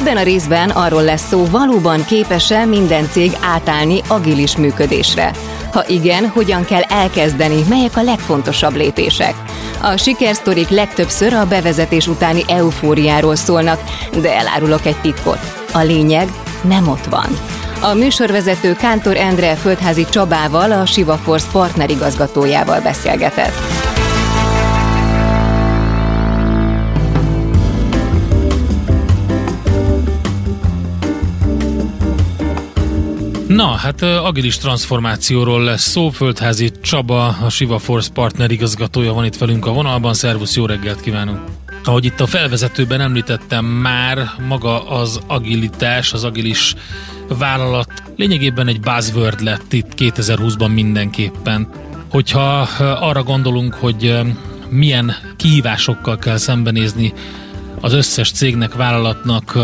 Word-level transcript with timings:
Ebben 0.00 0.16
a 0.16 0.22
részben 0.22 0.70
arról 0.70 1.02
lesz 1.02 1.26
szó, 1.28 1.46
valóban 1.50 2.04
képes-e 2.04 2.64
minden 2.64 3.08
cég 3.10 3.32
átállni 3.40 4.00
agilis 4.06 4.56
működésre. 4.56 5.30
Ha 5.72 5.84
igen, 5.88 6.28
hogyan 6.28 6.64
kell 6.64 6.82
elkezdeni, 6.82 7.64
melyek 7.68 7.96
a 7.96 8.02
legfontosabb 8.02 8.74
lépések. 8.74 9.34
A 9.82 9.96
sikersztorik 9.96 10.68
legtöbbször 10.68 11.32
a 11.32 11.46
bevezetés 11.46 12.06
utáni 12.06 12.42
eufóriáról 12.48 13.36
szólnak, 13.36 13.80
de 14.20 14.36
elárulok 14.36 14.86
egy 14.86 15.00
titkot. 15.00 15.38
A 15.72 15.78
lényeg 15.78 16.28
nem 16.62 16.88
ott 16.88 17.04
van. 17.04 17.38
A 17.80 17.94
műsorvezető 17.94 18.74
Kántor 18.74 19.16
Endre 19.16 19.54
Földházi 19.54 20.06
Csabával, 20.10 20.72
a 20.72 20.86
Siva 20.86 21.20
partnerigazgatójával 21.52 22.80
beszélgetett. 22.80 23.89
Na, 33.60 33.66
hát 33.66 34.02
agilis 34.02 34.58
transformációról 34.58 35.64
lesz 35.64 35.82
szó. 35.82 36.08
Földházi 36.10 36.70
Csaba, 36.82 37.26
a 37.26 37.48
Siva 37.50 37.78
Force 37.78 38.10
partner 38.12 38.50
igazgatója 38.50 39.12
van 39.12 39.24
itt 39.24 39.36
velünk 39.36 39.66
a 39.66 39.72
vonalban. 39.72 40.14
Szervusz, 40.14 40.56
jó 40.56 40.66
reggelt 40.66 41.00
kívánunk! 41.00 41.40
Ahogy 41.84 42.04
itt 42.04 42.20
a 42.20 42.26
felvezetőben 42.26 43.00
említettem 43.00 43.64
már, 43.64 44.30
maga 44.48 44.88
az 44.88 45.20
agilitás, 45.26 46.12
az 46.12 46.24
agilis 46.24 46.74
vállalat 47.38 47.92
lényegében 48.16 48.68
egy 48.68 48.80
buzzword 48.80 49.40
lett 49.40 49.72
itt 49.72 49.92
2020-ban 49.96 50.74
mindenképpen. 50.74 51.68
Hogyha 52.10 52.60
arra 53.00 53.22
gondolunk, 53.22 53.74
hogy 53.74 54.20
milyen 54.68 55.14
kihívásokkal 55.36 56.18
kell 56.18 56.36
szembenézni 56.36 57.12
az 57.80 57.92
összes 57.92 58.30
cégnek, 58.30 58.74
vállalatnak 58.74 59.58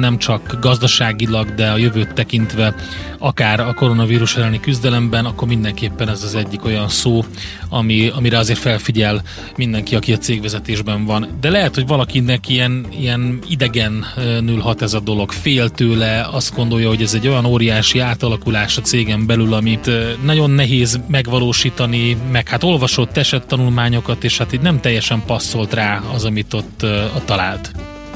nem 0.00 0.18
csak 0.18 0.56
gazdaságilag, 0.60 1.54
de 1.54 1.70
a 1.70 1.76
jövőt 1.76 2.14
tekintve 2.14 2.74
akár 3.22 3.60
a 3.60 3.74
koronavírus 3.74 4.36
elleni 4.36 4.60
küzdelemben, 4.60 5.24
akkor 5.24 5.48
mindenképpen 5.48 6.08
ez 6.08 6.22
az 6.22 6.34
egyik 6.34 6.64
olyan 6.64 6.88
szó, 6.88 7.24
ami, 7.68 8.10
amire 8.16 8.38
azért 8.38 8.58
felfigyel 8.58 9.22
mindenki, 9.56 9.94
aki 9.94 10.12
a 10.12 10.16
cégvezetésben 10.16 11.04
van. 11.04 11.26
De 11.40 11.50
lehet, 11.50 11.74
hogy 11.74 11.86
valakinek 11.86 12.48
ilyen, 12.48 12.86
ilyen 13.00 13.38
idegenül 13.48 14.60
hat 14.60 14.82
ez 14.82 14.94
a 14.94 15.00
dolog, 15.00 15.30
fél 15.30 15.68
tőle, 15.68 16.26
azt 16.32 16.54
gondolja, 16.54 16.88
hogy 16.88 17.02
ez 17.02 17.14
egy 17.14 17.28
olyan 17.28 17.44
óriási 17.44 17.98
átalakulás 17.98 18.76
a 18.76 18.80
cégen 18.80 19.26
belül, 19.26 19.54
amit 19.54 19.90
nagyon 20.24 20.50
nehéz 20.50 21.00
megvalósítani, 21.06 22.16
meg 22.32 22.48
hát 22.48 22.62
olvasott 22.62 23.16
esett 23.16 23.46
tanulmányokat, 23.46 24.24
és 24.24 24.38
hát 24.38 24.52
így 24.52 24.60
nem 24.60 24.80
teljesen 24.80 25.22
passzolt 25.26 25.74
rá 25.74 26.00
az, 26.14 26.24
amit 26.24 26.54
ott 26.54 26.82
a 27.14 27.24
talált. 27.24 27.70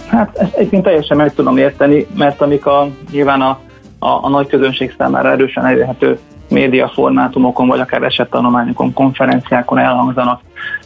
Hát 0.06 0.36
ezt 0.36 0.54
egyébként 0.54 0.82
teljesen 0.82 1.16
meg 1.16 1.34
tudom 1.34 1.56
érteni, 1.56 2.06
mert 2.14 2.40
amik 2.40 2.66
a, 2.66 2.90
nyilván 3.10 3.40
a 3.40 3.58
a, 4.06 4.24
a 4.24 4.28
nagy 4.28 4.46
közönség 4.46 4.94
számára 4.98 5.30
erősen 5.30 5.66
elérhető 5.66 6.18
médiaformátumokon, 6.48 7.66
vagy 7.68 7.80
akár 7.80 8.02
esettanulmányokon, 8.02 8.92
konferenciákon 8.92 9.78
elhangzanak 9.78 10.40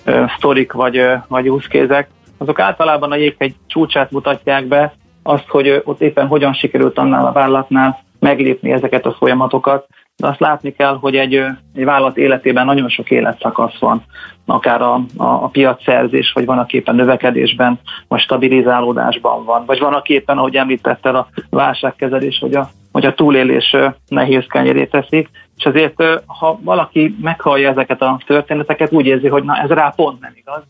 ö, 0.04 0.24
sztorik 0.36 0.72
vagy, 0.72 0.96
ö, 0.96 1.14
vagy 1.28 1.48
úszkézek, 1.48 2.08
azok 2.38 2.58
általában 2.58 3.12
a 3.12 3.16
jéghegy 3.16 3.54
csúcsát 3.66 4.10
mutatják 4.10 4.66
be, 4.66 4.92
azt, 5.22 5.48
hogy 5.48 5.68
ö, 5.68 5.78
ott 5.84 6.00
éppen 6.00 6.26
hogyan 6.26 6.52
sikerült 6.52 6.98
annál 6.98 7.26
a 7.26 7.32
vállalatnál 7.32 8.02
meglépni 8.18 8.72
ezeket 8.72 9.06
a 9.06 9.12
folyamatokat, 9.18 9.86
de 10.16 10.26
azt 10.26 10.40
látni 10.40 10.72
kell, 10.72 10.96
hogy 11.00 11.16
egy, 11.16 11.34
egy 11.74 11.84
vállalat 11.84 12.16
életében 12.16 12.64
nagyon 12.64 12.88
sok 12.88 13.10
életszakasz 13.10 13.78
van, 13.78 14.04
akár 14.46 14.82
a, 14.82 14.94
a, 15.16 15.24
a 15.24 15.48
piacszerzés, 15.52 16.32
vagy 16.32 16.44
van, 16.44 16.58
aki 16.58 16.76
éppen 16.76 16.94
növekedésben, 16.94 17.80
vagy 18.08 18.20
stabilizálódásban 18.20 19.44
van, 19.44 19.64
vagy 19.66 19.78
van, 19.78 19.94
aki 19.94 20.12
éppen, 20.12 20.38
ahogy 20.38 20.56
említettel, 20.56 21.16
a 21.16 21.28
válságkezelés, 21.50 22.38
vagy 22.40 22.54
a 22.54 22.70
hogy 23.00 23.08
a 23.08 23.14
túlélés 23.14 23.76
nehéz 24.08 24.44
kenyeré 24.48 24.84
teszik, 24.84 25.30
és 25.56 25.64
azért, 25.64 26.02
ha 26.26 26.58
valaki 26.62 27.16
meghallja 27.20 27.70
ezeket 27.70 28.02
a 28.02 28.20
történeteket, 28.26 28.92
úgy 28.92 29.06
érzi, 29.06 29.28
hogy 29.28 29.42
na 29.42 29.56
ez 29.56 29.68
rá 29.68 29.92
pont 29.96 30.20
nem 30.20 30.32
igaz, 30.34 30.62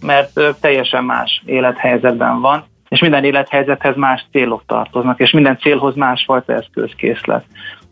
mert 0.00 0.60
teljesen 0.60 1.04
más 1.04 1.42
élethelyzetben 1.46 2.40
van, 2.40 2.64
és 2.88 3.00
minden 3.00 3.24
élethelyzethez 3.24 3.96
más 3.96 4.26
célok 4.30 4.62
tartoznak, 4.66 5.20
és 5.20 5.30
minden 5.30 5.58
célhoz 5.58 5.94
másfajta 5.94 6.52
eszközkészlet. 6.52 7.44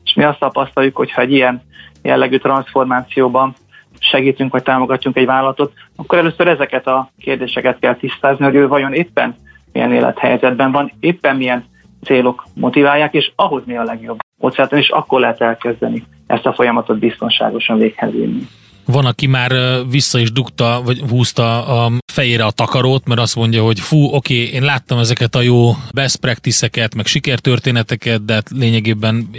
És 0.04 0.14
mi 0.14 0.24
azt 0.24 0.38
tapasztaljuk, 0.38 0.96
hogy 0.96 1.12
ha 1.12 1.20
egy 1.20 1.32
ilyen 1.32 1.62
jellegű 2.02 2.38
transformációban 2.38 3.54
segítünk, 3.98 4.52
vagy 4.52 4.62
támogatjunk 4.62 5.16
egy 5.16 5.26
vállalatot, 5.26 5.72
akkor 5.96 6.18
először 6.18 6.48
ezeket 6.48 6.86
a 6.86 7.10
kérdéseket 7.18 7.78
kell 7.78 7.94
tisztázni, 7.94 8.44
hogy 8.44 8.54
ő 8.54 8.68
vajon 8.68 8.92
éppen 8.92 9.34
milyen 9.72 9.92
élethelyzetben 9.92 10.72
van, 10.72 10.92
éppen 11.00 11.36
milyen 11.36 11.64
célok 12.04 12.44
motiválják, 12.54 13.14
és 13.14 13.32
ahhoz 13.36 13.62
mi 13.66 13.76
a 13.76 13.82
legjobb 13.82 14.18
módszertan, 14.36 14.78
és 14.78 14.88
akkor 14.88 15.20
lehet 15.20 15.40
elkezdeni 15.40 16.04
ezt 16.26 16.46
a 16.46 16.52
folyamatot 16.52 16.98
biztonságosan 16.98 17.78
véghez 17.78 18.12
vinni. 18.12 18.46
Van, 18.86 19.04
aki 19.04 19.26
már 19.26 19.52
vissza 19.90 20.18
is 20.18 20.32
dugta, 20.32 20.80
vagy 20.84 21.02
húzta 21.10 21.66
a 21.66 21.90
fejére 22.14 22.44
a 22.44 22.50
takarót, 22.50 23.06
mert 23.06 23.20
azt 23.20 23.36
mondja, 23.36 23.62
hogy 23.62 23.80
fú, 23.80 24.04
oké, 24.12 24.34
én 24.34 24.62
láttam 24.62 24.98
ezeket 24.98 25.34
a 25.34 25.40
jó 25.40 25.70
best 25.94 26.16
practice-eket, 26.16 26.94
meg 26.94 27.06
sikertörténeteket, 27.06 28.24
de 28.24 28.32
hát 28.32 28.50
lényegében 28.50 29.30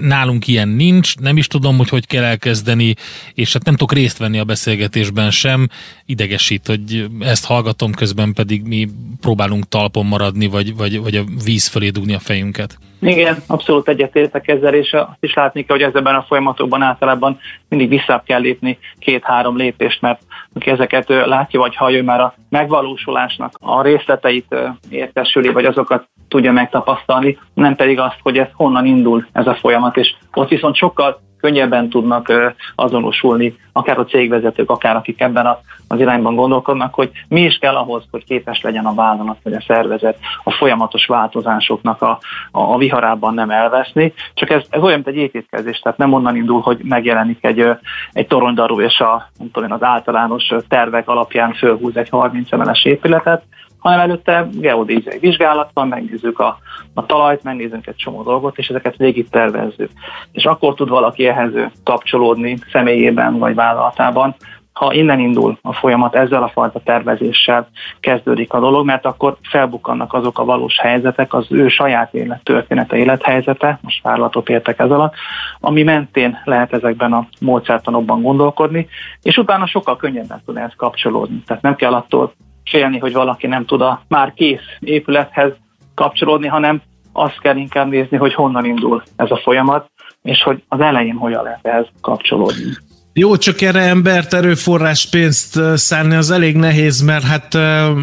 nálunk 0.00 0.46
ilyen 0.46 0.68
nincs, 0.68 1.16
nem 1.16 1.36
is 1.36 1.46
tudom, 1.46 1.76
hogy 1.76 1.88
hogy 1.88 2.06
kell 2.06 2.24
elkezdeni, 2.24 2.94
és 3.34 3.52
hát 3.52 3.64
nem 3.64 3.74
tudok 3.74 3.92
részt 3.92 4.18
venni 4.18 4.38
a 4.38 4.44
beszélgetésben 4.44 5.30
sem. 5.30 5.68
Idegesít, 6.06 6.66
hogy 6.66 7.06
ezt 7.20 7.46
hallgatom, 7.46 7.92
közben 7.92 8.32
pedig 8.32 8.62
mi 8.62 8.88
próbálunk 9.20 9.68
talpon 9.68 10.06
maradni, 10.06 10.46
vagy, 10.46 10.76
vagy, 10.76 11.00
vagy 11.00 11.16
a 11.16 11.24
víz 11.44 11.66
fölé 11.66 11.88
dugni 11.88 12.14
a 12.14 12.18
fejünket. 12.18 12.78
Igen, 13.00 13.42
abszolút 13.46 13.88
egyetértek 13.88 14.48
ezzel, 14.48 14.74
és 14.74 14.92
azt 14.92 15.16
is 15.20 15.34
látni 15.34 15.64
kell, 15.64 15.76
hogy 15.76 15.84
ezekben 15.84 16.14
a 16.14 16.24
folyamatokban 16.28 16.82
általában 16.82 17.38
mindig 17.68 17.88
vissza 17.88 18.22
kell 18.26 18.40
lépni 18.40 18.78
két-három 18.98 19.56
lépést, 19.56 20.00
mert 20.00 20.22
aki 20.54 20.70
ezeket 20.70 21.08
látja 21.08 21.60
vagy 21.60 21.76
hallja, 21.76 22.04
már 22.04 22.20
a 22.20 22.34
megvalósulásnak 22.48 23.52
a 23.60 23.82
részleteit 23.82 24.56
értesüli, 24.90 25.48
vagy 25.48 25.64
azokat 25.64 26.08
tudja 26.28 26.52
megtapasztalni, 26.52 27.38
nem 27.54 27.76
pedig 27.76 27.98
azt, 27.98 28.18
hogy 28.22 28.38
ez 28.38 28.48
honnan 28.52 28.86
indul 28.86 29.26
ez 29.32 29.46
a 29.46 29.54
folyamat, 29.54 29.96
és 29.96 30.14
ott 30.34 30.48
viszont 30.48 30.74
sokkal 30.74 31.20
könnyebben 31.42 31.88
tudnak 31.88 32.32
azonosulni, 32.74 33.56
akár 33.72 33.98
a 33.98 34.04
cégvezetők, 34.04 34.70
akár 34.70 34.96
akik 34.96 35.20
ebben 35.20 35.56
az 35.88 36.00
irányban 36.00 36.34
gondolkodnak, 36.34 36.94
hogy 36.94 37.10
mi 37.28 37.40
is 37.40 37.56
kell 37.56 37.74
ahhoz, 37.74 38.04
hogy 38.10 38.24
képes 38.24 38.60
legyen 38.60 38.86
a 38.86 38.94
vállalat 38.94 39.38
vagy 39.42 39.52
a 39.52 39.64
szervezet 39.66 40.18
a 40.44 40.50
folyamatos 40.50 41.06
változásoknak 41.06 42.02
a, 42.02 42.18
a, 42.50 42.78
viharában 42.78 43.34
nem 43.34 43.50
elveszni. 43.50 44.12
Csak 44.34 44.50
ez, 44.50 44.62
ez 44.70 44.82
olyan, 44.82 44.94
mint 44.94 45.08
egy 45.08 45.22
építkezés, 45.22 45.78
tehát 45.78 45.98
nem 45.98 46.12
onnan 46.12 46.36
indul, 46.36 46.60
hogy 46.60 46.78
megjelenik 46.82 47.44
egy, 47.44 47.68
egy 48.12 48.26
toronydarú, 48.26 48.80
és 48.80 48.98
a, 48.98 49.28
tudom, 49.52 49.72
az 49.72 49.82
általános 49.82 50.52
tervek 50.68 51.08
alapján 51.08 51.52
fölhúz 51.52 51.96
egy 51.96 52.08
30 52.08 52.52
emeles 52.52 52.84
épületet, 52.84 53.42
hanem 53.82 54.00
előtte 54.00 54.48
geodéziai 54.52 55.18
vizsgálat 55.18 55.70
van, 55.74 55.88
megnézzük 55.88 56.38
a, 56.38 56.58
a 56.94 57.06
talajt, 57.06 57.42
megnézzük 57.42 57.86
egy 57.86 57.96
csomó 57.96 58.22
dolgot, 58.22 58.58
és 58.58 58.68
ezeket 58.68 58.96
végig 58.96 59.28
tervezzük. 59.28 59.90
És 60.32 60.44
akkor 60.44 60.74
tud 60.74 60.88
valaki 60.88 61.26
ehhez 61.26 61.52
kapcsolódni 61.84 62.58
személyében 62.72 63.38
vagy 63.38 63.54
vállalatában, 63.54 64.34
ha 64.72 64.92
innen 64.92 65.18
indul 65.18 65.58
a 65.62 65.72
folyamat, 65.72 66.14
ezzel 66.14 66.42
a 66.42 66.48
fajta 66.48 66.80
tervezéssel 66.84 67.68
kezdődik 68.00 68.52
a 68.52 68.60
dolog, 68.60 68.86
mert 68.86 69.04
akkor 69.04 69.36
felbukkannak 69.42 70.12
azok 70.12 70.38
a 70.38 70.44
valós 70.44 70.78
helyzetek, 70.78 71.34
az 71.34 71.46
ő 71.50 71.68
saját 71.68 72.14
élet 72.14 72.42
története, 72.42 72.96
élethelyzete, 72.96 73.78
most 73.82 74.02
vállalatot 74.02 74.48
értek 74.48 74.78
ez 74.78 74.90
alatt, 74.90 75.14
ami 75.60 75.82
mentén 75.82 76.38
lehet 76.44 76.72
ezekben 76.72 77.12
a 77.12 77.26
módszertanokban 77.40 78.22
gondolkodni, 78.22 78.88
és 79.22 79.36
utána 79.36 79.66
sokkal 79.66 79.96
könnyebben 79.96 80.42
tud 80.44 80.56
ezt 80.56 80.76
kapcsolódni. 80.76 81.42
Tehát 81.46 81.62
nem 81.62 81.76
kell 81.76 81.92
attól 81.92 82.32
félni, 82.64 82.98
hogy 82.98 83.12
valaki 83.12 83.46
nem 83.46 83.64
tud 83.64 83.80
a 83.80 84.02
már 84.08 84.32
kész 84.34 84.76
épülethez 84.80 85.52
kapcsolódni, 85.94 86.46
hanem 86.46 86.82
azt 87.12 87.40
kell 87.40 87.56
inkább 87.56 87.88
nézni, 87.88 88.16
hogy 88.16 88.34
honnan 88.34 88.64
indul 88.64 89.02
ez 89.16 89.30
a 89.30 89.40
folyamat, 89.42 89.90
és 90.22 90.42
hogy 90.42 90.62
az 90.68 90.80
elején 90.80 91.16
hogyan 91.16 91.42
lehet 91.42 91.66
ehhez 91.66 91.86
kapcsolódni. 92.00 92.72
Jó, 93.14 93.36
csak 93.36 93.60
erre 93.60 93.80
embert, 93.80 94.34
erőforrás 94.34 95.08
pénzt 95.08 95.60
szállni 95.74 96.14
az 96.14 96.30
elég 96.30 96.56
nehéz, 96.56 97.00
mert 97.00 97.24
hát 97.24 97.54
uh, 97.54 97.98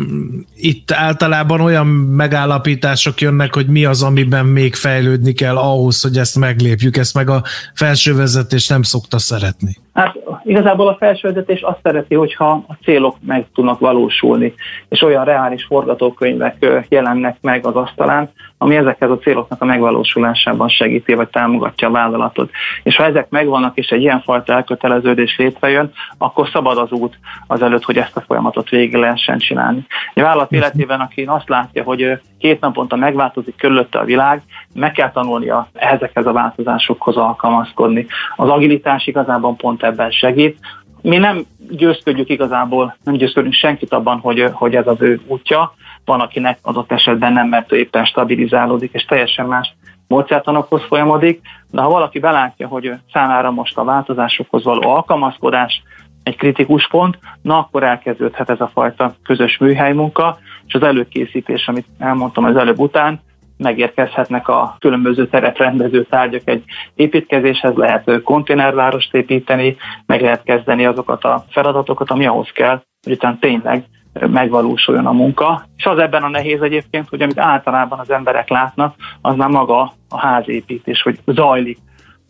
itt 0.56 0.92
általában 0.92 1.62
olyan 1.62 1.88
megállapítások 1.88 3.22
jönnek, 3.22 3.54
hogy 3.54 3.68
mi 3.68 3.86
az, 3.86 4.04
amiben 4.04 4.46
még 4.46 4.76
fejlődni 4.76 5.34
kell 5.34 5.58
ahhoz, 5.58 6.02
hogy 6.02 6.18
ezt 6.18 6.36
meglépjük. 6.36 6.98
Ezt 6.98 7.14
meg 7.14 7.30
a 7.30 7.44
felső 7.74 8.16
vezetés 8.16 8.68
nem 8.68 8.82
szokta 8.82 9.20
szeretni. 9.20 9.78
Hát 10.00 10.18
igazából 10.44 10.88
a 10.88 10.96
felsővezetés 10.96 11.62
azt 11.62 11.80
szereti, 11.84 12.16
hogyha 12.16 12.50
a 12.68 12.74
célok 12.84 13.16
meg 13.26 13.46
tudnak 13.54 13.80
valósulni, 13.80 14.54
és 14.90 15.02
olyan 15.02 15.26
reális 15.26 15.66
forgatókönyvek 15.66 16.86
jelennek 16.90 17.38
meg 17.42 17.66
az 17.66 17.76
asztalán, 17.76 18.30
ami 18.58 18.76
ezekhez 18.76 19.10
a 19.10 19.18
céloknak 19.18 19.62
a 19.62 19.66
megvalósulásában 19.66 20.70
segíti, 20.70 21.14
vagy 21.14 21.28
támogatja 21.28 21.88
a 21.88 21.92
vállalatot. 21.92 22.50
És 22.84 22.96
ha 22.96 23.06
ezek 23.06 23.30
megvannak, 23.30 23.78
és 23.78 23.88
egy 23.88 24.02
ilyenfajta 24.02 24.54
elköteleződés 24.54 25.38
létrejön, 25.38 25.92
akkor 26.18 26.50
szabad 26.50 26.78
az 26.78 26.92
út 26.92 27.20
az 27.48 27.62
előtt, 27.62 27.84
hogy 27.84 27.98
ezt 27.98 28.18
a 28.18 28.22
folyamatot 28.22 28.70
végig 28.70 28.96
lehessen 28.96 29.38
csinálni. 29.38 29.86
A 30.14 30.22
vállalat 30.22 30.52
életében, 30.52 31.00
aki 31.00 31.24
azt 31.24 31.50
látja, 31.50 31.84
hogy 31.84 32.20
két 32.40 32.60
naponta 32.60 32.96
megváltozik 32.96 33.56
körülötte 33.56 34.00
a 34.00 34.06
világ, 34.06 34.42
meg 34.74 34.92
kell 34.92 35.12
tanulnia 35.12 35.68
ezekhez 35.74 36.26
a 36.26 36.32
változásokhoz 36.32 37.18
alkalmazkodni. 37.18 38.06
Az 38.36 38.50
agilitás 38.50 39.08
igazából 39.08 39.56
pont 39.56 39.84
ebben 39.90 40.12
segít. 40.12 40.58
Mi 41.02 41.18
nem 41.18 41.46
győzködjük 41.70 42.30
igazából, 42.30 42.96
nem 43.04 43.14
győzködünk 43.14 43.54
senkit 43.54 43.94
abban, 43.94 44.20
hogy, 44.20 44.50
hogy 44.52 44.76
ez 44.76 44.88
az 44.88 45.02
ő 45.02 45.20
útja. 45.28 45.74
Van, 46.06 46.20
akinek 46.20 46.60
adott 46.62 46.92
esetben 46.92 47.34
nem, 47.34 47.48
mert 47.48 47.72
éppen 47.72 48.06
stabilizálódik, 48.06 48.94
és 48.94 49.04
teljesen 49.04 49.46
más 49.46 49.76
módszertanokhoz 50.08 50.82
folyamodik, 50.88 51.42
de 51.72 51.82
ha 51.82 51.90
valaki 51.90 52.20
belátja, 52.20 52.68
hogy 52.68 52.92
számára 53.14 53.52
most 53.52 53.78
a 53.78 53.84
változásokhoz 53.84 54.64
való 54.64 54.90
alkalmazkodás 54.90 55.84
egy 56.24 56.36
kritikus 56.36 56.88
pont, 56.88 57.20
na 57.42 57.58
akkor 57.58 57.84
elkezdődhet 57.84 58.50
ez 58.50 58.60
a 58.60 58.72
fajta 58.74 59.14
közös 59.24 59.58
műhely 59.58 59.94
munka, 59.94 60.38
és 60.68 60.74
az 60.74 60.84
előkészítés, 60.84 61.68
amit 61.68 61.86
elmondtam 62.00 62.44
az 62.44 62.56
előbb 62.56 62.80
után, 62.80 63.20
megérkezhetnek 63.60 64.48
a 64.48 64.76
különböző 64.80 65.28
teretrendező 65.28 66.04
tárgyak 66.04 66.42
egy 66.46 66.64
építkezéshez, 66.96 67.76
lehet 67.76 68.22
konténervárost 68.24 69.14
építeni, 69.14 69.78
meg 70.06 70.22
lehet 70.22 70.44
kezdeni 70.44 70.86
azokat 70.86 71.24
a 71.24 71.44
feladatokat, 71.50 72.12
ami 72.12 72.26
ahhoz 72.26 72.50
kell, 72.54 72.82
hogy 73.04 73.14
utána 73.14 73.38
tényleg 73.40 73.84
megvalósuljon 74.14 75.06
a 75.06 75.12
munka. 75.12 75.64
És 75.78 75.86
az 75.86 75.98
ebben 75.98 76.24
a 76.24 76.30
nehéz 76.30 76.62
egyébként, 76.62 77.10
hogy 77.10 77.22
amit 77.22 77.40
általában 77.40 78.00
az 78.00 78.10
emberek 78.10 78.50
látnak, 78.50 78.96
az 79.22 79.36
már 79.36 79.50
maga 79.50 79.92
a 80.10 80.20
házépítés, 80.20 81.02
hogy 81.02 81.20
zajlik 81.26 81.78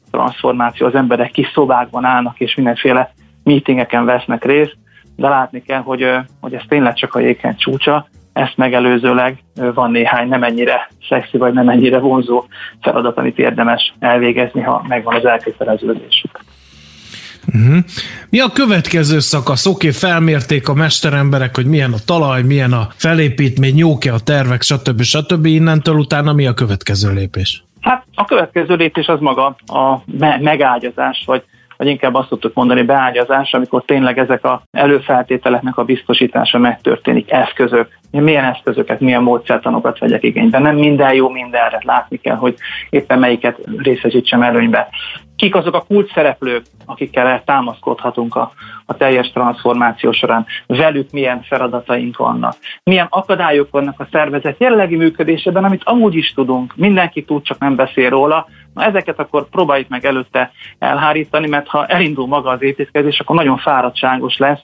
a 0.05 0.17
transformáció, 0.17 0.87
az 0.87 0.95
emberek 0.95 1.31
kis 1.31 1.51
szobákban 1.53 2.05
állnak, 2.05 2.39
és 2.39 2.55
mindenféle 2.55 3.11
meetingeken 3.43 4.05
vesznek 4.05 4.45
részt, 4.45 4.77
de 5.15 5.27
látni 5.27 5.61
kell, 5.61 5.81
hogy, 5.81 6.15
hogy 6.41 6.53
ez 6.53 6.63
tényleg 6.67 6.93
csak 6.93 7.15
a 7.15 7.19
jéghegy 7.19 7.55
csúcsa, 7.55 8.07
ezt 8.39 8.57
megelőzőleg 8.57 9.43
van 9.73 9.91
néhány 9.91 10.27
nem 10.27 10.43
ennyire 10.43 10.89
szexi 11.09 11.37
vagy 11.37 11.53
nem 11.53 11.69
ennyire 11.69 11.99
vonzó 11.99 12.45
feladat, 12.81 13.17
amit 13.17 13.39
érdemes 13.39 13.93
elvégezni, 13.99 14.61
ha 14.61 14.85
megvan 14.87 15.15
az 15.15 15.25
elköteleződésük. 15.25 16.39
Uh-huh. 17.47 17.77
Mi 18.29 18.39
a 18.39 18.49
következő 18.53 19.19
szakasz? 19.19 19.65
Oké, 19.65 19.87
okay, 19.87 19.91
felmérték 19.91 20.69
a 20.69 20.73
mesteremberek, 20.73 21.55
hogy 21.55 21.65
milyen 21.65 21.93
a 21.93 21.97
talaj, 22.05 22.43
milyen 22.43 22.73
a 22.73 22.87
felépítmény, 22.95 23.77
jók-e 23.77 24.13
a 24.13 24.19
tervek, 24.19 24.61
stb. 24.61 25.01
stb. 25.01 25.45
Innentől 25.45 25.95
utána 25.95 26.33
mi 26.33 26.47
a 26.47 26.53
következő 26.53 27.13
lépés? 27.13 27.63
Hát 27.81 28.05
a 28.15 28.25
következő 28.25 28.75
lépés 28.75 29.07
az 29.07 29.19
maga 29.19 29.55
a 29.65 30.01
me- 30.05 30.41
megágyazás, 30.41 31.23
vagy 31.25 31.43
vagy 31.79 31.87
inkább 31.87 32.15
azt 32.15 32.29
tudtuk 32.29 32.53
mondani 32.53 32.81
beágyazás, 32.81 33.53
amikor 33.53 33.83
tényleg 33.85 34.17
ezek 34.17 34.45
a 34.45 34.61
előfeltételeknek 34.71 35.77
a 35.77 35.83
biztosítása 35.83 36.57
megtörténik, 36.57 37.31
eszközök, 37.31 37.99
milyen 38.11 38.43
eszközöket, 38.43 38.99
milyen 38.99 39.23
módszertanokat 39.23 39.99
vegyek 39.99 40.23
igénybe. 40.23 40.59
Nem 40.59 40.75
minden 40.75 41.13
jó 41.13 41.29
mindenre, 41.29 41.79
látni 41.81 42.17
kell, 42.17 42.35
hogy 42.35 42.55
éppen 42.89 43.19
melyiket 43.19 43.59
részesítsem 43.77 44.41
előnybe. 44.41 44.89
Kik 45.35 45.55
azok 45.55 45.73
a 45.73 45.83
kult 45.87 46.11
szereplők, 46.13 46.65
akikkel 46.85 47.43
támaszkodhatunk 47.45 48.35
a, 48.35 48.51
a 48.85 48.97
teljes 48.97 49.31
transformáció 49.31 50.11
során, 50.11 50.45
velük 50.67 51.11
milyen 51.11 51.41
feladataink 51.41 52.17
vannak, 52.17 52.55
milyen 52.83 53.07
akadályok 53.09 53.67
vannak 53.71 53.99
a 53.99 54.07
szervezet 54.11 54.59
jelenlegi 54.59 54.95
működésében, 54.95 55.63
amit 55.63 55.83
amúgy 55.83 56.15
is 56.15 56.33
tudunk, 56.33 56.73
mindenki 56.75 57.23
tud, 57.23 57.43
csak 57.43 57.59
nem 57.59 57.75
beszél 57.75 58.09
róla, 58.09 58.47
Na 58.79 58.85
ezeket 58.85 59.19
akkor 59.19 59.49
próbáljuk 59.49 59.87
meg 59.87 60.05
előtte 60.05 60.51
elhárítani, 60.77 61.47
mert 61.47 61.67
ha 61.67 61.85
elindul 61.85 62.27
maga 62.27 62.49
az 62.49 62.61
építkezés, 62.61 63.19
akkor 63.19 63.35
nagyon 63.35 63.57
fáradtságos 63.57 64.37
lesz 64.37 64.61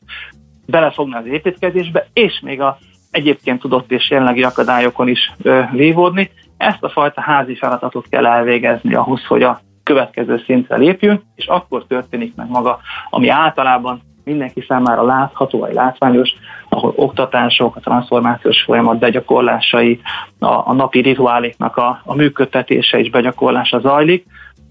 belefogni 0.65 1.15
az 1.15 1.25
építkezésbe, 1.25 2.07
és 2.13 2.39
még 2.39 2.61
a 2.61 2.77
egyébként 3.11 3.59
tudott 3.59 3.91
és 3.91 4.09
jelenlegi 4.09 4.43
akadályokon 4.43 5.07
is 5.07 5.31
ö, 5.41 5.61
vívódni. 5.71 6.31
Ezt 6.57 6.83
a 6.83 6.89
fajta 6.89 7.21
házi 7.21 7.55
feladatot 7.55 8.05
kell 8.09 8.25
elvégezni 8.25 8.93
ahhoz, 8.93 9.25
hogy 9.25 9.43
a 9.43 9.59
következő 9.83 10.41
szintre 10.45 10.77
lépjünk, 10.77 11.21
és 11.35 11.45
akkor 11.45 11.85
történik 11.87 12.35
meg 12.35 12.49
maga, 12.49 12.79
ami 13.09 13.27
általában 13.29 14.01
mindenki 14.25 14.65
számára 14.67 15.03
látható 15.03 15.59
vagy 15.59 15.73
látványos, 15.73 16.29
ahol 16.69 16.93
oktatások, 16.95 17.75
a 17.75 17.79
transformációs 17.79 18.63
folyamat 18.63 18.99
begyakorlásai, 18.99 19.99
a, 20.39 20.69
a 20.69 20.73
napi 20.73 20.99
rituáléknak 20.99 21.77
a, 21.77 22.01
a 22.05 22.15
működtetése 22.15 22.99
és 22.99 23.09
begyakorlása 23.09 23.79
zajlik. 23.79 24.25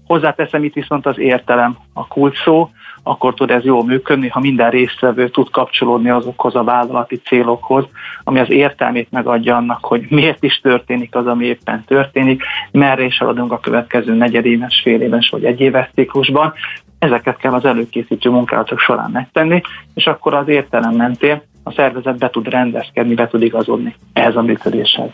Hozzáteszem 0.07 0.63
itt 0.63 0.73
viszont 0.73 1.05
az 1.05 1.19
értelem, 1.19 1.77
a 1.93 2.07
kult 2.07 2.35
szó, 2.35 2.69
akkor 3.07 3.33
tud 3.33 3.51
ez 3.51 3.63
jól 3.63 3.83
működni, 3.83 4.27
ha 4.27 4.39
minden 4.39 4.69
résztvevő 4.69 5.29
tud 5.29 5.49
kapcsolódni 5.49 6.09
azokhoz 6.09 6.55
a 6.55 6.63
vállalati 6.63 7.15
célokhoz, 7.15 7.85
ami 8.23 8.39
az 8.39 8.49
értelmét 8.49 9.11
megadja 9.11 9.55
annak, 9.55 9.85
hogy 9.85 10.05
miért 10.09 10.43
is 10.43 10.59
történik 10.59 11.15
az, 11.15 11.27
ami 11.27 11.45
éppen 11.45 11.83
történik, 11.87 12.43
merre 12.71 13.03
is 13.03 13.17
haladunk 13.17 13.51
a 13.51 13.59
következő 13.59 14.13
negyedéves, 14.13 14.81
fél 14.83 15.01
éves 15.01 15.29
vagy 15.29 15.45
egy 15.45 15.59
éves 15.59 15.89
ciklusban. 15.93 16.53
Ezeket 16.99 17.37
kell 17.37 17.53
az 17.53 17.65
előkészítő 17.65 18.29
munkálatok 18.29 18.79
során 18.79 19.11
megtenni, 19.11 19.61
és 19.93 20.05
akkor 20.05 20.33
az 20.33 20.47
értelem 20.47 20.95
mentén 20.95 21.41
a 21.63 21.71
szervezet 21.71 22.17
be 22.17 22.29
tud 22.29 22.47
rendezkedni, 22.47 23.13
be 23.13 23.27
tud 23.27 23.41
igazodni 23.41 23.95
ehhez 24.13 24.35
a 24.35 24.41
működéshez. 24.41 25.09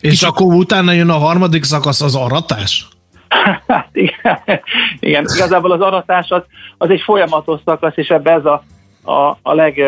És 0.00 0.22
akkor 0.22 0.54
utána 0.54 0.92
jön 0.92 1.10
a 1.10 1.18
harmadik 1.18 1.64
szakasz, 1.64 2.00
az 2.00 2.14
aratás? 2.16 2.88
Hát 3.66 3.88
igen, 3.92 4.40
igen, 5.00 5.24
igazából 5.36 5.72
az 5.72 5.80
aratás 5.80 6.30
az, 6.30 6.42
az 6.78 6.90
egy 6.90 7.00
folyamatos 7.00 7.60
szakasz, 7.64 7.96
és 7.96 8.08
ebbe 8.08 8.32
ez 8.32 8.44
a, 8.44 8.62
a, 9.02 9.38
a 9.42 9.54
leg, 9.54 9.82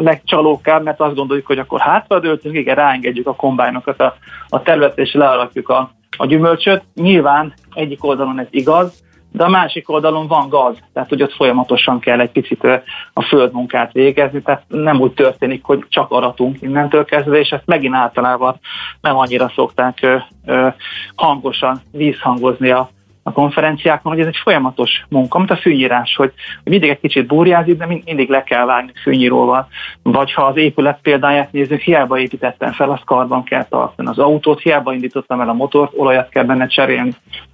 legcsalókább, 0.00 0.82
mert 0.82 1.00
azt 1.00 1.14
gondoljuk, 1.14 1.46
hogy 1.46 1.58
akkor 1.58 1.80
hátradőltünk, 1.80 2.56
igen, 2.56 2.74
ráengedjük 2.74 3.26
a 3.26 3.34
kombájnokat 3.34 4.00
a, 4.00 4.16
a 4.48 4.62
területre, 4.62 5.02
és 5.02 5.12
lealakjuk 5.12 5.68
a, 5.68 5.90
a 6.16 6.26
gyümölcsöt. 6.26 6.82
Nyilván 6.94 7.54
egyik 7.74 8.04
oldalon 8.04 8.40
ez 8.40 8.46
igaz, 8.50 9.04
de 9.32 9.44
a 9.44 9.48
másik 9.48 9.88
oldalon 9.88 10.26
van 10.26 10.48
gaz, 10.48 10.76
tehát 10.92 11.08
hogy 11.08 11.22
ott 11.22 11.32
folyamatosan 11.32 11.98
kell 11.98 12.20
egy 12.20 12.30
picit 12.30 12.64
a 13.12 13.22
földmunkát 13.22 13.92
végezni, 13.92 14.42
tehát 14.42 14.62
nem 14.68 15.00
úgy 15.00 15.12
történik, 15.12 15.64
hogy 15.64 15.84
csak 15.88 16.10
aratunk 16.10 16.62
innentől 16.62 17.04
kezdve, 17.04 17.38
és 17.38 17.50
ezt 17.50 17.66
megint 17.66 17.94
általában 17.94 18.60
nem 19.00 19.16
annyira 19.16 19.52
szokták 19.54 20.06
hangosan 21.14 21.80
vízhangozni 21.92 22.70
a, 22.70 22.88
a 23.26 23.32
konferenciákon, 23.32 24.12
hogy 24.12 24.20
ez 24.20 24.26
egy 24.26 24.40
folyamatos 24.42 25.04
munka, 25.08 25.38
mint 25.38 25.50
a 25.50 25.56
fűnyírás, 25.56 26.14
hogy, 26.16 26.32
hogy 26.62 26.72
mindig 26.72 26.90
egy 26.90 27.00
kicsit 27.00 27.26
burjázik, 27.26 27.76
de 27.76 27.86
mindig 27.86 28.28
le 28.28 28.42
kell 28.42 28.64
vágni 28.64 28.92
fűnyíróval. 29.02 29.68
Vagy 30.02 30.32
ha 30.32 30.42
az 30.42 30.56
épület 30.56 30.98
példáját 31.02 31.52
nézzük, 31.52 31.80
hiába 31.80 32.18
építettem 32.18 32.72
fel, 32.72 32.90
az 32.90 33.00
karban 33.04 33.44
kell 33.44 33.64
tartani. 33.64 34.08
Az 34.08 34.18
autót 34.18 34.60
hiába 34.60 34.92
indítottam 34.92 35.40
el 35.40 35.48
a 35.48 35.52
motort, 35.52 35.92
olajat 35.96 36.28
kell 36.28 36.44
benne 36.44 36.66
cserélni. 36.66 37.10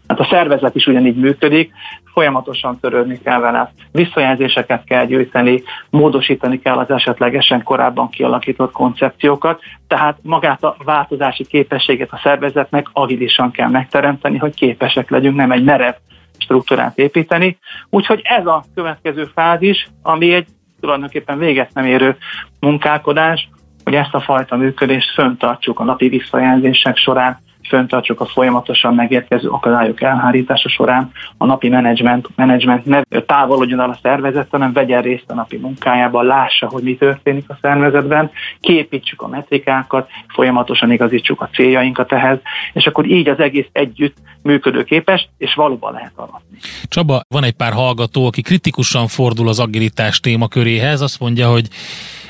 Hát 0.09 0.21
a 0.21 0.29
szervezet 0.31 0.75
is 0.75 0.87
ugyanígy 0.87 1.17
működik, 1.17 1.73
folyamatosan 2.13 2.79
törődni 2.81 3.21
kell 3.25 3.41
vele, 3.41 3.73
visszajelzéseket 3.93 4.85
kell 4.85 5.07
gyűjteni, 5.07 5.63
módosítani 5.91 6.59
kell 6.59 6.77
az 6.79 6.91
esetlegesen 6.91 7.63
korábban 7.63 8.09
kialakított 8.09 8.73
koncepciókat, 8.73 9.61
tehát 9.87 10.19
magát 10.23 10.65
a 10.65 10.77
változási 10.85 11.45
képességet 11.47 12.13
a 12.13 12.21
szervezetnek 12.23 12.87
agilisan 12.93 13.51
kell 13.51 13.69
megteremteni, 13.69 14.39
hogy 14.39 14.55
képesek 14.55 15.11
legyünk, 15.11 15.37
nem 15.37 15.53
egy 15.53 15.62
merev 15.65 15.95
struktúrát 16.39 16.99
építeni. 16.99 17.59
Úgyhogy 17.91 18.21
ez 18.25 18.47
a 18.47 18.65
következő 18.75 19.25
fázis, 19.35 19.89
ami 20.03 20.33
egy 20.33 20.47
tulajdonképpen 20.81 21.39
véget 21.39 21.75
nem 21.75 21.85
érő 21.85 22.17
munkálkodás, 22.61 23.49
hogy 23.85 23.95
ezt 23.95 24.15
a 24.15 24.21
fajta 24.21 24.57
működést 24.57 25.13
föntartsuk 25.15 25.81
a 25.81 25.85
napi 25.85 26.09
visszajelzések 26.09 26.97
során, 26.97 27.41
föntartsuk 27.69 28.21
a 28.21 28.27
folyamatosan 28.27 28.95
megérkező 28.95 29.49
akadályok 29.49 30.03
elhárítása 30.03 30.69
során, 30.69 31.13
a 31.37 31.47
napi 31.47 31.69
menedzsment, 31.69 32.29
menedzsment 32.35 32.85
ne 32.85 33.01
távolodjon 33.27 33.81
el 33.81 33.91
a 33.91 33.99
szervezet, 34.03 34.49
hanem 34.51 34.73
vegyen 34.73 35.03
részt 35.03 35.25
a 35.27 35.35
napi 35.35 35.57
munkájában, 35.57 36.25
lássa, 36.25 36.69
hogy 36.69 36.83
mi 36.83 36.97
történik 36.97 37.45
a 37.49 37.59
szervezetben, 37.61 38.31
képítsük 38.61 39.23
a 39.23 39.29
metrikákat, 39.29 40.09
folyamatosan 40.29 40.93
igazítsuk 40.93 41.41
a 41.41 41.49
céljainkat 41.53 42.13
ehhez, 42.13 42.39
és 42.73 42.87
akkor 42.87 43.07
így 43.07 43.29
az 43.29 43.39
egész 43.39 43.69
együtt 43.73 44.17
működőképes, 44.43 45.29
és 45.39 45.55
valóban 45.55 45.93
lehet 45.93 46.13
alatni. 46.17 46.59
Csaba, 46.89 47.21
van 47.29 47.45
egy 47.45 47.53
pár 47.53 47.73
hallgató, 47.73 48.27
aki 48.27 48.43
kritikusan 48.43 49.07
fordul 49.07 49.49
az 49.49 49.61
agilitás 49.61 50.21
témaköréhez, 50.21 51.01
azt 51.01 51.21
mondja, 51.21 51.51
hogy 51.51 51.69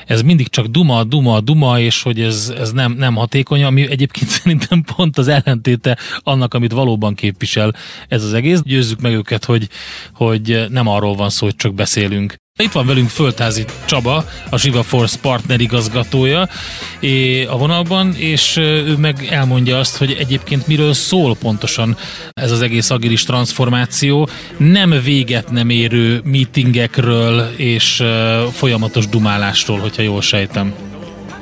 ez 0.07 0.21
mindig 0.21 0.47
csak 0.47 0.65
duma, 0.65 1.03
duma, 1.03 1.41
duma, 1.41 1.79
és 1.79 2.01
hogy 2.01 2.21
ez, 2.21 2.53
ez 2.57 2.71
nem, 2.71 2.91
nem 2.91 3.15
hatékony, 3.15 3.63
ami 3.63 3.89
egyébként 3.89 4.29
szerintem 4.41 4.83
pont 4.95 5.17
az 5.17 5.27
ellentéte 5.27 5.97
annak, 6.19 6.53
amit 6.53 6.71
valóban 6.71 7.15
képvisel 7.15 7.73
ez 8.07 8.23
az 8.23 8.33
egész. 8.33 8.61
Győzzük 8.61 9.01
meg 9.01 9.13
őket, 9.13 9.45
hogy, 9.45 9.69
hogy 10.13 10.65
nem 10.69 10.87
arról 10.87 11.15
van 11.15 11.29
szó, 11.29 11.45
hogy 11.45 11.55
csak 11.55 11.73
beszélünk. 11.73 12.41
Itt 12.59 12.71
van 12.71 12.85
velünk 12.85 13.09
Földházi 13.09 13.65
Csaba, 13.85 14.25
a 14.49 14.57
Siva 14.57 14.83
Force 14.83 15.17
partner 15.21 15.59
igazgatója 15.59 16.49
a 17.49 17.57
vonalban, 17.57 18.13
és 18.15 18.57
ő 18.57 18.95
meg 18.97 19.27
elmondja 19.29 19.79
azt, 19.79 19.97
hogy 19.97 20.15
egyébként 20.19 20.67
miről 20.67 20.93
szól 20.93 21.35
pontosan 21.35 21.97
ez 22.33 22.51
az 22.51 22.61
egész 22.61 22.89
agilis 22.89 23.23
transformáció. 23.23 24.29
Nem 24.57 24.89
véget 25.03 25.51
nem 25.51 25.69
érő 25.69 26.21
meetingekről 26.25 27.53
és 27.57 28.03
folyamatos 28.51 29.07
dumálásról, 29.07 29.79
hogyha 29.79 30.01
jól 30.01 30.21
sejtem. 30.21 30.73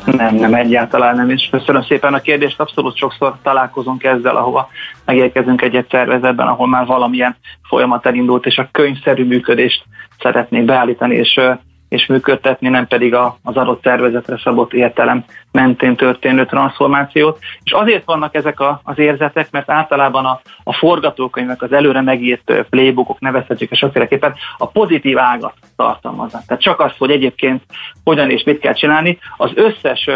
Nem, 0.06 0.36
nem, 0.36 0.54
egyáltalán 0.54 1.16
nem, 1.16 1.30
és 1.30 1.48
köszönöm 1.52 1.84
szépen 1.84 2.14
a 2.14 2.22
kérdést. 2.22 2.60
Abszolút 2.60 2.98
sokszor 2.98 3.38
találkozunk 3.44 4.04
ezzel, 4.04 4.36
ahova 4.36 4.70
megérkezünk 5.06 5.62
egy-egy 5.62 5.88
szervezetben, 5.90 6.48
ahol 6.48 6.68
már 6.68 6.86
valamilyen 6.86 7.36
folyamat 7.68 8.06
elindult, 8.06 8.46
és 8.46 8.58
a 8.58 8.70
könyvszerű 8.72 9.26
működést 9.26 9.84
szeretnék 10.20 10.66
beállítani 10.66 11.16
és, 11.16 11.40
és 11.92 12.06
működtetni, 12.06 12.70
nem 12.70 12.88
pedig 12.88 13.14
a, 13.14 13.38
az 13.44 13.56
adott 13.56 13.84
szervezetre 13.84 14.40
szabott 14.44 14.74
értelem 14.74 15.26
mentén 15.52 15.96
történő 15.96 16.46
transformációt. 16.46 17.40
És 17.64 17.72
azért 17.72 18.06
vannak 18.06 18.36
ezek 18.36 18.60
a, 18.60 18.82
az 18.84 19.00
érzetek, 19.00 19.52
mert 19.52 19.70
általában 19.70 20.26
a, 20.26 20.42
a 20.64 20.74
forgatókönyvek, 20.74 21.62
az 21.62 21.72
előre 21.72 22.02
megírt 22.02 22.54
playbookok, 22.70 23.20
nevezhetjük 23.20 23.74
sokféleképpen 23.74 24.34
a 24.58 24.68
pozitív 24.68 25.18
ágat 25.18 25.54
tartalmaznak. 25.76 26.46
Tehát 26.46 26.64
csak 26.64 26.80
az, 26.80 26.92
hogy 26.98 27.12
egyébként 27.12 27.64
hogyan 28.04 28.30
és 28.30 28.44
mit 28.44 28.60
kell 28.60 28.74
csinálni, 28.74 29.20
az 29.38 29.52
összes 29.56 30.10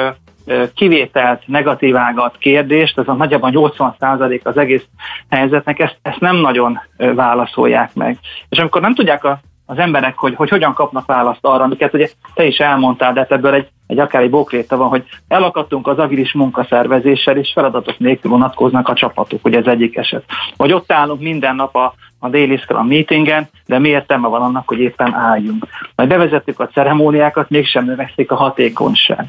kivételt, 0.75 1.44
negatív 1.48 1.98
ágat, 1.98 2.38
kérdést, 2.38 2.98
ez 2.98 3.08
a 3.08 3.13
nagyjából 3.13 3.50
80% 3.53 4.41
az 4.44 4.58
egész 4.58 4.86
helyzetnek, 5.29 5.79
ezt, 5.79 5.98
ezt 6.01 6.20
nem 6.20 6.36
nagyon 6.36 6.79
válaszolják 6.98 7.94
meg. 7.94 8.17
És 8.50 8.58
amikor 8.58 8.82
nem 8.82 8.94
tudják 8.94 9.24
a 9.24 9.39
az 9.65 9.77
emberek, 9.77 10.17
hogy, 10.17 10.36
hogy 10.36 10.50
hogyan 10.50 10.74
kapnak 10.74 11.05
választ 11.05 11.45
arra, 11.45 11.63
amiket 11.63 11.93
ugye 11.93 12.10
te 12.34 12.45
is 12.45 12.57
elmondtál, 12.57 13.13
de 13.13 13.19
hát 13.19 13.31
ebből 13.31 13.53
egy, 13.53 13.67
egy 13.88 14.00
akár 14.00 14.22
egy 14.22 14.29
bókréta 14.29 14.77
van, 14.77 14.88
hogy 14.88 15.03
elakadtunk 15.27 15.88
az 15.88 15.98
agilis 15.98 16.34
munkaszervezéssel, 16.34 17.38
és 17.38 17.51
feladatok 17.53 18.00
nélkül 18.00 18.31
vonatkoznak 18.31 18.89
a 18.89 18.93
csapatok, 18.93 19.45
ugye 19.45 19.57
ez 19.57 19.65
egyik 19.65 19.98
eset. 19.98 20.24
Vagy 20.57 20.74
ott 20.74 20.91
állunk 20.91 21.22
minden 21.22 21.55
nap 21.55 21.75
a, 21.75 21.93
a 22.19 22.29
Daily 22.29 22.57
Scrum 22.57 22.88
meetingen, 22.88 23.50
de 23.65 23.79
mi 23.79 23.89
értelme 23.89 24.27
van 24.27 24.41
annak, 24.41 24.67
hogy 24.67 24.79
éppen 24.79 25.13
álljunk. 25.13 25.65
Majd 25.95 26.10
bevezettük 26.10 26.60
a 26.60 26.67
ceremóniákat, 26.67 27.50
mégsem 27.50 27.86
növekszik 27.86 28.31
a 28.31 28.36
hatékonyság. 28.36 29.25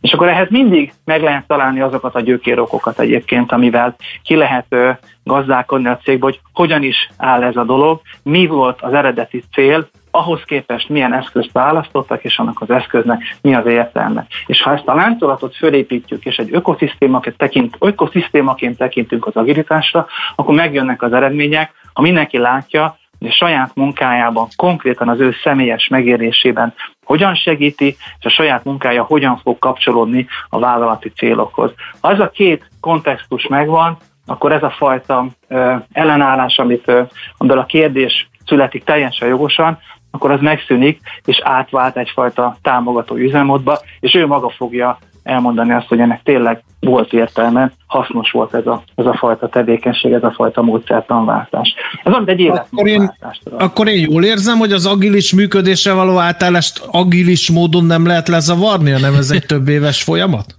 És 0.00 0.12
akkor 0.12 0.28
ehhez 0.28 0.50
mindig 0.50 0.92
meg 1.04 1.22
lehet 1.22 1.46
találni 1.46 1.80
azokat 1.80 2.14
a 2.14 2.20
gyökérokokat 2.20 3.00
egyébként, 3.00 3.52
amivel 3.52 3.96
ki 4.22 4.36
lehet 4.36 4.76
gazdálkodni 5.24 5.88
a 5.88 5.98
cégbe, 6.02 6.24
hogy 6.24 6.40
hogyan 6.52 6.82
is 6.82 7.10
áll 7.16 7.42
ez 7.42 7.56
a 7.56 7.64
dolog, 7.64 8.00
mi 8.22 8.46
volt 8.46 8.80
az 8.80 8.92
eredeti 8.92 9.42
cél, 9.52 9.88
ahhoz 10.10 10.42
képest 10.44 10.88
milyen 10.88 11.14
eszközt 11.14 11.52
választottak, 11.52 12.24
és 12.24 12.38
annak 12.38 12.60
az 12.60 12.70
eszköznek 12.70 13.36
mi 13.42 13.54
az 13.54 13.66
értelme. 13.66 14.26
És 14.46 14.62
ha 14.62 14.72
ezt 14.72 14.86
a 14.86 14.94
láncolatot 14.94 15.56
fölépítjük, 15.56 16.24
és 16.24 16.36
egy 16.36 16.48
ökoszisztémaként, 16.52 17.36
tekint, 17.36 17.76
ökoszisztémaként 17.78 18.76
tekintünk 18.78 19.26
az 19.26 19.36
agilitásra, 19.36 20.06
akkor 20.36 20.54
megjönnek 20.54 21.02
az 21.02 21.12
eredmények, 21.12 21.72
ha 21.92 22.02
mindenki 22.02 22.38
látja, 22.38 22.98
hogy 23.20 23.28
a 23.28 23.32
saját 23.32 23.74
munkájában, 23.74 24.48
konkrétan 24.56 25.08
az 25.08 25.20
ő 25.20 25.34
személyes 25.42 25.88
megérésében 25.88 26.74
hogyan 27.04 27.34
segíti, 27.34 27.96
és 28.18 28.24
a 28.24 28.28
saját 28.28 28.64
munkája 28.64 29.02
hogyan 29.02 29.36
fog 29.36 29.58
kapcsolódni 29.58 30.26
a 30.48 30.58
vállalati 30.58 31.08
célokhoz. 31.08 31.72
Ha 32.00 32.10
ez 32.10 32.20
a 32.20 32.30
két 32.30 32.70
kontextus 32.80 33.46
megvan, 33.46 33.96
akkor 34.26 34.52
ez 34.52 34.62
a 34.62 34.70
fajta 34.70 35.26
ö, 35.48 35.74
ellenállás, 35.92 36.58
amit 36.58 36.88
ö, 36.88 37.02
a 37.38 37.66
kérdés 37.66 38.28
születik 38.46 38.84
teljesen 38.84 39.28
jogosan, 39.28 39.78
akkor 40.10 40.30
az 40.30 40.40
megszűnik, 40.40 41.00
és 41.24 41.40
átvált 41.42 41.96
egyfajta 41.96 42.56
támogató 42.62 43.14
üzemmódba, 43.14 43.78
és 44.00 44.14
ő 44.14 44.26
maga 44.26 44.48
fogja 44.48 44.98
elmondani 45.22 45.72
azt, 45.72 45.86
hogy 45.88 46.00
ennek 46.00 46.22
tényleg 46.22 46.62
volt 46.80 47.12
értelme, 47.12 47.72
hasznos 47.86 48.30
volt 48.30 48.54
ez 48.54 48.66
a, 48.66 48.82
ez 48.94 49.06
a 49.06 49.14
fajta 49.14 49.48
tevékenység, 49.48 50.12
ez 50.12 50.22
a 50.22 50.32
fajta 50.32 50.62
módszertanváltás. 50.62 51.74
Ez 52.04 52.12
amit 52.12 52.28
egy 52.28 52.48
akkor 52.48 52.88
én, 52.88 53.12
akkor 53.58 53.88
én 53.88 54.06
jól 54.10 54.24
érzem, 54.24 54.58
hogy 54.58 54.72
az 54.72 54.86
agilis 54.86 55.34
működésre 55.34 55.92
való 55.92 56.18
átállást 56.18 56.82
agilis 56.90 57.50
módon 57.50 57.84
nem 57.84 58.06
lehet 58.06 58.28
lezavarni, 58.28 58.90
hanem 58.90 59.14
ez 59.14 59.30
egy 59.30 59.46
több 59.52 59.68
éves 59.68 60.02
folyamat? 60.02 60.56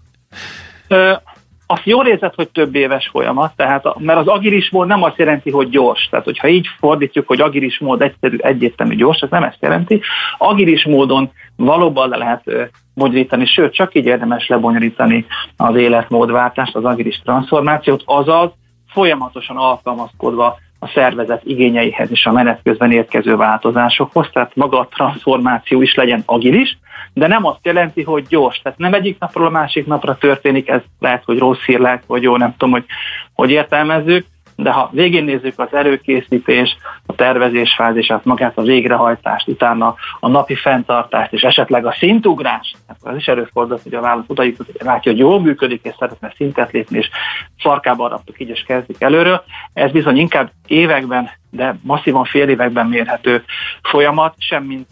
Azt 1.72 1.86
jól 1.86 2.08
érzed, 2.08 2.34
hogy 2.36 2.50
több 2.50 2.76
éves 2.76 3.10
folyamat, 3.12 3.56
tehát, 3.56 4.00
mert 4.00 4.20
az 4.20 4.28
agilis 4.28 4.70
mód 4.70 4.88
nem 4.88 5.04
azt 5.04 5.18
jelenti, 5.18 5.52
hogy 5.52 5.70
gyors. 5.70 6.08
Tehát, 6.10 6.26
hogyha 6.26 6.48
így 6.48 6.68
fordítjuk, 6.80 7.28
hogy 7.28 7.42
agilis 7.42 7.80
mód 7.80 8.02
egyszerű, 8.02 8.38
egyértelmű, 8.38 8.96
gyors, 8.96 9.20
ez 9.20 9.30
nem 9.30 9.44
ezt 9.44 9.62
jelenti. 9.62 10.02
Agilis 10.38 10.86
módon 10.86 11.32
valóban 11.56 12.10
le 12.10 12.18
lehet 12.18 12.72
bonyolítani, 12.94 13.46
sőt, 13.46 13.74
csak 13.74 13.96
így 13.96 14.06
érdemes 14.06 14.48
lebonyolítani 14.48 15.26
az 15.58 15.76
életmódváltást, 15.76 16.76
az 16.76 16.86
agilis 16.86 17.22
transformációt, 17.24 18.04
azaz 18.06 18.50
folyamatosan 18.88 19.58
alkalmazkodva 19.58 20.58
a 20.80 20.88
szervezet 20.88 21.42
igényeihez 21.46 22.12
és 22.12 22.26
a 22.26 22.32
menet 22.32 22.60
közben 22.64 22.92
érkező 22.92 23.36
változásokhoz, 23.36 24.30
tehát 24.34 24.56
maga 24.56 24.80
a 24.80 24.88
transformáció 24.92 25.82
is 25.82 25.94
legyen 25.94 26.24
agilis, 26.26 26.78
de 27.14 27.28
nem 27.28 27.46
azt 27.46 27.66
jelenti, 27.66 28.04
hogy 28.04 28.26
gyors. 28.28 28.60
Tehát 28.60 28.78
nem 28.78 28.94
egyik 28.94 29.20
napról 29.20 29.46
a 29.46 29.50
másik 29.50 29.86
napra 29.86 30.18
történik, 30.18 30.70
ez 30.70 30.82
lehet, 31.00 31.24
hogy 31.26 31.38
rossz 31.38 31.64
hír 31.66 31.80
lehet, 31.80 32.04
vagy 32.08 32.22
jó, 32.22 32.38
nem 32.38 32.52
tudom, 32.52 32.72
hogy 32.72 32.86
hogy 33.34 33.50
értelmezzük, 33.50 34.26
de 34.56 34.72
ha 34.72 34.90
végén 34.92 35.24
nézzük 35.24 35.60
az 35.60 35.74
előkészítés, 35.74 36.78
a 37.06 37.16
tervezés 37.16 37.74
fázisát, 37.74 38.26
magát 38.26 38.58
a 38.58 38.62
végrehajtást, 38.62 39.48
utána 39.48 39.96
a 40.20 40.28
napi 40.28 40.56
fenntartást, 40.56 41.34
és 41.34 41.42
esetleg 41.42 41.86
a 41.86 41.96
szintugrás, 41.98 42.74
hát 42.88 42.98
az 43.02 43.16
is 43.16 43.28
előfordult, 43.28 43.82
hogy 43.82 43.94
a 43.94 44.02
vállalat 44.02 44.30
oda 44.30 44.44
jutott, 44.44 44.68
hogy 44.72 44.86
látja, 44.86 45.12
hogy 45.12 45.20
jól 45.20 45.42
működik, 45.42 45.84
és 45.84 45.94
szeretne 46.00 46.34
szintet 46.36 46.72
lépni, 46.72 46.98
és 46.98 47.10
farkába 47.58 48.08
raktuk 48.08 48.40
így, 48.40 48.50
és 48.50 48.64
kezdik 48.68 49.02
előről. 49.02 49.44
Ez 49.74 49.92
bizony 49.92 50.18
inkább 50.18 50.52
években, 50.68 51.30
de 51.52 51.78
masszívan 51.82 52.24
fél 52.24 52.50
években 52.50 52.88
mérhető 52.88 53.44
folyamat, 53.82 54.36
semmint 54.38 54.88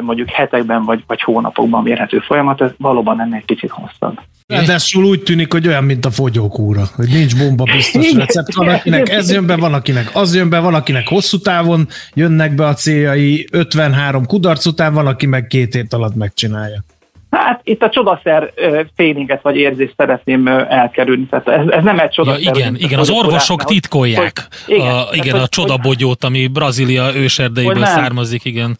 mondjuk 0.00 0.28
hetekben 0.30 0.84
vagy, 0.84 1.04
vagy 1.06 1.20
hónapokban 1.20 1.82
mérhető 1.82 2.18
folyamat, 2.18 2.60
ez 2.60 2.70
valóban 2.78 3.20
ennél 3.20 3.42
kicsit 3.44 3.70
hosszabb. 3.70 4.20
Ráadásul 4.46 5.04
úgy 5.04 5.22
tűnik, 5.22 5.52
hogy 5.52 5.66
olyan, 5.66 5.84
mint 5.84 6.04
a 6.04 6.10
fogyókúra, 6.10 6.82
hogy 6.96 7.08
nincs 7.08 7.38
bomba 7.38 7.64
biztos 7.64 8.12
recept. 8.12 8.54
Van, 8.54 8.68
akinek 8.68 9.08
ez 9.08 9.32
jön 9.32 9.46
be, 9.46 9.56
van, 9.56 9.74
akinek 9.74 10.10
az 10.12 10.34
jön 10.34 10.48
be, 10.50 10.58
van, 10.58 10.74
akinek 10.74 11.08
hosszú 11.08 11.38
távon 11.38 11.88
jönnek 12.14 12.54
be 12.54 12.66
a 12.66 12.74
céljai, 12.74 13.48
53 13.52 14.26
kudarc 14.26 14.66
után, 14.66 14.94
van, 14.94 15.06
aki 15.06 15.26
meg 15.26 15.46
két 15.46 15.74
hét 15.74 15.92
alatt 15.92 16.14
megcsinálja. 16.14 16.82
Hát 17.30 17.60
itt 17.64 17.82
a 17.82 17.88
csodaszer 17.88 18.52
félinget 18.96 19.42
vagy 19.42 19.56
érzést 19.56 19.94
szeretném 19.96 20.46
elkerülni. 20.48 21.26
Tehát 21.26 21.48
ez, 21.48 21.68
ez 21.68 21.84
nem 21.84 21.98
egy 21.98 22.10
csodaszer. 22.10 22.42
Ja, 22.42 22.50
igen, 22.54 22.76
igen, 22.76 22.98
az 22.98 23.10
orvosok 23.10 23.64
titkolják. 23.64 24.32
Hogy, 24.66 24.74
igen, 24.74 24.94
a, 24.94 25.02
igen, 25.12 25.36
a 25.36 25.46
csodabogyót, 25.46 26.24
ami 26.24 26.46
Brazília 26.46 27.16
őserdeiből 27.16 27.84
származik, 27.84 28.44
igen. 28.44 28.76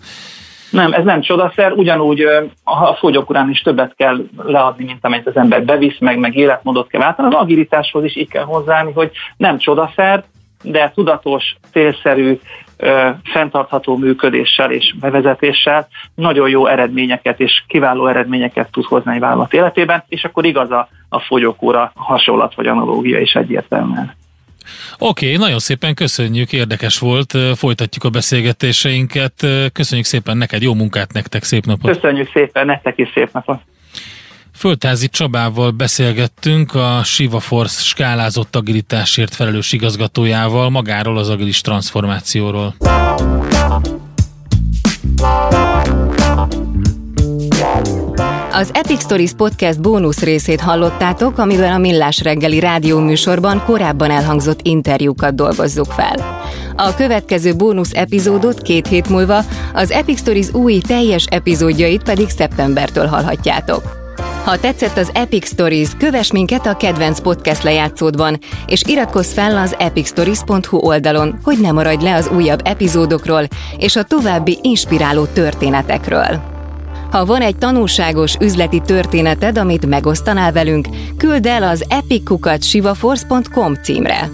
Nem, 0.70 0.92
ez 0.92 1.04
nem 1.04 1.20
csodaszer, 1.20 1.72
ugyanúgy 1.72 2.20
a 2.64 2.94
fogyókurán 2.94 3.50
is 3.50 3.60
többet 3.60 3.94
kell 3.96 4.16
leadni, 4.36 4.84
mint 4.84 5.04
amennyit 5.04 5.26
az 5.26 5.36
ember 5.36 5.64
bevisz, 5.64 5.98
meg, 5.98 6.18
meg 6.18 6.36
életmódot 6.36 6.88
kell 6.88 7.00
váltani. 7.00 7.34
Az 7.34 7.40
agilitáshoz 7.40 8.04
is 8.04 8.16
így 8.16 8.28
kell 8.28 8.44
hozzáállni, 8.44 8.92
hogy 8.92 9.10
nem 9.36 9.58
csodaszer, 9.58 10.24
de 10.62 10.92
tudatos, 10.94 11.56
célszerű, 11.72 12.38
fenntartható 13.24 13.96
működéssel 13.96 14.72
és 14.72 14.94
bevezetéssel 15.00 15.88
nagyon 16.14 16.48
jó 16.48 16.66
eredményeket 16.66 17.40
és 17.40 17.62
kiváló 17.68 18.06
eredményeket 18.06 18.70
tud 18.70 18.84
hozni 18.84 19.14
egy 19.14 19.20
vállalat 19.20 19.52
életében, 19.52 20.04
és 20.08 20.24
akkor 20.24 20.44
igaz 20.44 20.70
a, 20.70 20.88
a 21.08 21.20
fogyókúra 21.20 21.92
hasonlat 21.94 22.54
vagy 22.54 22.66
analógia 22.66 23.20
is 23.20 23.34
egyértelműen. 23.34 24.14
Oké, 24.98 25.26
okay, 25.26 25.36
nagyon 25.36 25.58
szépen 25.58 25.94
köszönjük, 25.94 26.52
érdekes 26.52 26.98
volt, 26.98 27.38
folytatjuk 27.54 28.04
a 28.04 28.10
beszélgetéseinket. 28.10 29.46
Köszönjük 29.72 30.06
szépen 30.06 30.36
neked, 30.36 30.62
jó 30.62 30.74
munkát 30.74 31.12
nektek, 31.12 31.42
szép 31.42 31.64
napot! 31.64 31.90
Köszönjük 31.90 32.30
szépen, 32.32 32.66
nektek 32.66 32.98
is 32.98 33.10
szép 33.14 33.28
napot! 33.32 33.60
Földházi 34.60 35.08
Csabával 35.08 35.70
beszélgettünk 35.70 36.74
a 36.74 37.00
Siva 37.04 37.40
Force 37.40 37.82
skálázott 37.82 38.56
agilitásért 38.56 39.34
felelős 39.34 39.72
igazgatójával, 39.72 40.70
magáról 40.70 41.18
az 41.18 41.28
agilis 41.28 41.60
transformációról. 41.60 42.74
Az 48.52 48.70
Epic 48.74 49.02
Stories 49.02 49.32
Podcast 49.32 49.80
bónusz 49.80 50.20
részét 50.20 50.60
hallottátok, 50.60 51.38
amiben 51.38 51.72
a 51.72 51.78
Millás 51.78 52.20
reggeli 52.22 52.58
rádióműsorban 52.58 53.62
korábban 53.64 54.10
elhangzott 54.10 54.60
interjúkat 54.62 55.34
dolgozzuk 55.34 55.92
fel. 55.92 56.44
A 56.76 56.94
következő 56.94 57.54
bónusz 57.54 57.92
epizódot 57.94 58.62
két 58.62 58.86
hét 58.86 59.08
múlva, 59.08 59.44
az 59.72 59.90
Epic 59.90 60.18
Stories 60.18 60.52
új 60.52 60.78
teljes 60.78 61.24
epizódjait 61.24 62.02
pedig 62.02 62.28
szeptembertől 62.28 63.06
hallhatjátok. 63.06 63.99
Ha 64.44 64.58
tetszett 64.58 64.96
az 64.96 65.10
Epic 65.14 65.46
Stories, 65.46 65.88
kövess 65.98 66.30
minket 66.30 66.66
a 66.66 66.76
kedvenc 66.76 67.20
podcast 67.20 67.62
lejátszódban, 67.62 68.38
és 68.66 68.82
iratkozz 68.86 69.32
fel 69.32 69.56
az 69.56 69.76
epicstories.hu 69.78 70.76
oldalon, 70.76 71.38
hogy 71.42 71.60
ne 71.60 71.72
maradj 71.72 72.04
le 72.04 72.14
az 72.14 72.30
újabb 72.34 72.60
epizódokról 72.64 73.46
és 73.78 73.96
a 73.96 74.02
további 74.02 74.58
inspiráló 74.62 75.24
történetekről. 75.24 76.40
Ha 77.10 77.24
van 77.24 77.40
egy 77.40 77.56
tanulságos 77.56 78.36
üzleti 78.40 78.80
történeted, 78.80 79.58
amit 79.58 79.86
megosztanál 79.86 80.52
velünk, 80.52 80.86
küld 81.16 81.46
el 81.46 81.62
az 81.62 81.84
epickukat.sivaforce.com 81.88 83.74
címre. 83.74 84.30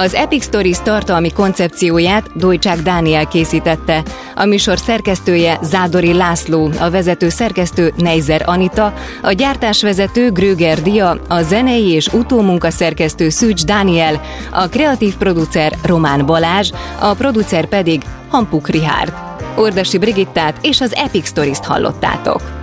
Az 0.00 0.14
Epic 0.14 0.44
Stories 0.44 0.82
tartalmi 0.82 1.32
koncepcióját 1.32 2.30
Dojcsák 2.34 2.78
Dániel 2.78 3.28
készítette, 3.28 4.02
a 4.34 4.44
műsor 4.44 4.78
szerkesztője 4.78 5.58
Zádori 5.62 6.12
László, 6.12 6.70
a 6.80 6.90
vezető 6.90 7.28
szerkesztő 7.28 7.92
Neizer 7.96 8.42
Anita, 8.46 8.94
a 9.22 9.32
gyártásvezető 9.32 10.30
Gröger 10.30 10.82
Dia, 10.82 11.20
a 11.28 11.42
zenei 11.42 11.88
és 11.88 12.06
utómunka 12.06 12.70
szerkesztő 12.70 13.28
Szűcs 13.28 13.64
Dániel, 13.64 14.20
a 14.50 14.68
kreatív 14.68 15.16
producer 15.16 15.72
Román 15.82 16.26
Balázs, 16.26 16.70
a 17.00 17.14
producer 17.14 17.66
pedig 17.66 18.02
Hampuk 18.28 18.68
Rihárd. 18.68 19.12
Ordasi 19.56 19.98
Brigittát 19.98 20.58
és 20.62 20.80
az 20.80 20.94
Epic 20.94 21.26
Stories-t 21.26 21.64
hallottátok. 21.64 22.57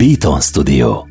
Beaton 0.00 0.40
Studio 0.40 1.09